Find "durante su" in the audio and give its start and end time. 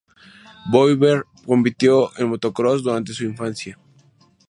2.81-3.23